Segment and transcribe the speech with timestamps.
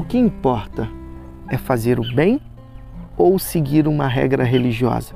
[0.00, 0.88] O que importa
[1.46, 2.40] é fazer o bem
[3.18, 5.14] ou seguir uma regra religiosa?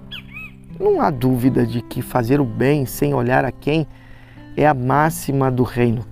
[0.79, 3.87] Não há dúvida de que fazer o bem sem olhar a quem
[4.55, 6.05] é a máxima do reino.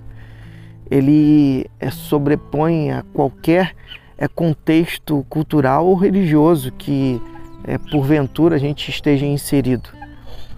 [0.89, 3.75] Ele é, sobrepõe a qualquer
[4.17, 7.21] é, contexto cultural ou religioso que,
[7.65, 9.87] é, porventura, a gente esteja inserido.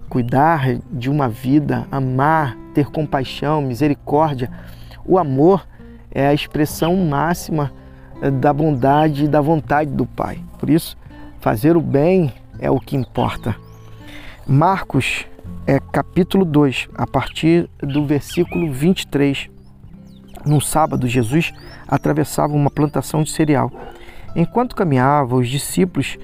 [0.07, 4.49] Cuidar de uma vida, amar, ter compaixão, misericórdia,
[5.05, 5.67] o amor
[6.09, 7.73] é a expressão máxima
[8.41, 10.39] da bondade e da vontade do Pai.
[10.59, 10.97] Por isso,
[11.39, 13.55] fazer o bem é o que importa.
[14.47, 15.25] Marcos
[15.67, 19.49] é capítulo 2, a partir do versículo 23.
[20.45, 21.51] Num sábado, Jesus
[21.88, 23.71] atravessava uma plantação de cereal.
[24.35, 26.17] Enquanto caminhava, os discípulos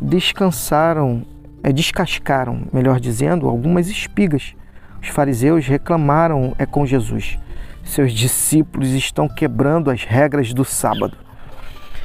[0.00, 1.24] descansaram,
[1.62, 4.54] é, descascaram, melhor dizendo, algumas espigas.
[5.00, 7.38] Os fariseus reclamaram é com Jesus.
[7.84, 11.16] Seus discípulos estão quebrando as regras do sábado.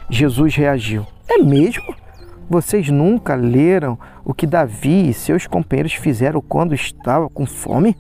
[0.10, 1.96] Jesus reagiu: É mesmo?
[2.50, 7.96] Vocês nunca leram o que Davi e seus companheiros fizeram quando estava com fome?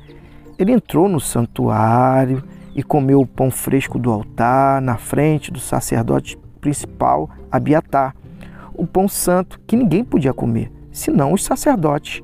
[0.59, 2.43] Ele entrou no santuário
[2.75, 8.15] e comeu o pão fresco do altar na frente do sacerdote principal, Abiatar,
[8.73, 12.23] o pão santo que ninguém podia comer, senão os sacerdotes,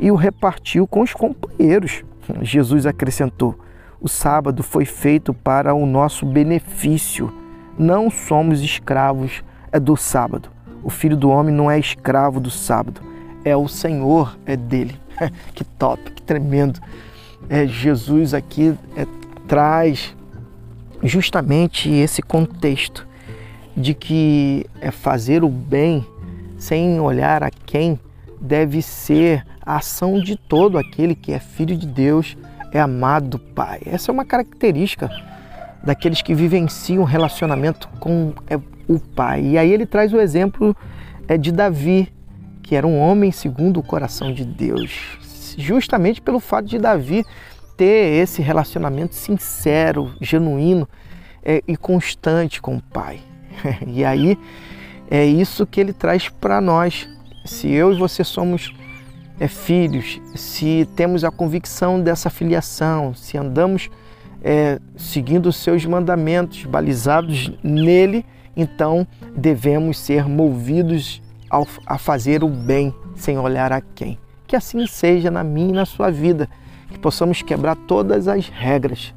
[0.00, 2.04] e o repartiu com os companheiros.
[2.40, 3.58] Jesus acrescentou:
[4.00, 7.32] O sábado foi feito para o nosso benefício.
[7.78, 10.48] Não somos escravos é do sábado.
[10.82, 13.00] O filho do homem não é escravo do sábado,
[13.44, 14.96] é o Senhor, é dele.
[15.54, 16.80] que top, que tremendo.
[17.48, 19.06] É, Jesus aqui é,
[19.48, 20.14] traz
[21.02, 23.06] justamente esse contexto
[23.76, 26.06] de que é fazer o bem
[26.56, 27.98] sem olhar a quem
[28.40, 32.36] deve ser a ação de todo aquele que é filho de Deus,
[32.72, 33.80] é amado do Pai.
[33.84, 35.10] Essa é uma característica
[35.84, 38.56] daqueles que vivenciam um relacionamento com é,
[38.88, 39.42] o pai.
[39.42, 40.76] E aí ele traz o exemplo
[41.28, 42.12] é, de Davi,
[42.62, 45.18] que era um homem segundo o coração de Deus,
[45.58, 47.24] justamente pelo fato de Davi
[47.76, 50.88] ter esse relacionamento sincero, genuíno
[51.44, 53.20] é, e constante com o pai.
[53.86, 54.38] E aí
[55.10, 57.08] é isso que ele traz para nós.
[57.44, 58.74] Se eu e você somos
[59.38, 63.90] é, filhos, se temos a convicção dessa filiação, se andamos
[64.44, 72.48] é, seguindo os seus mandamentos, balizados nele, então devemos ser movidos ao, a fazer o
[72.48, 74.18] bem sem olhar a quem.
[74.46, 76.48] Que assim seja na minha e na sua vida,
[76.90, 79.14] que possamos quebrar todas as regras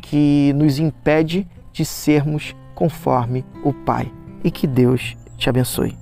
[0.00, 4.10] que nos impede de sermos conforme o Pai.
[4.42, 6.01] E que Deus te abençoe.